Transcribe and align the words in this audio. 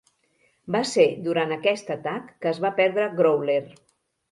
Va 0.75 0.79
ser 0.91 1.05
durant 1.27 1.53
aquest 1.57 1.93
atac 1.97 2.33
que 2.41 2.51
es 2.55 2.65
va 2.67 2.75
perdre 2.83 3.09
"Growler". 3.23 3.63